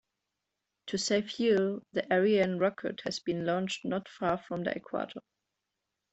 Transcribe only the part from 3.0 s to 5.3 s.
has been launched not far from the equator.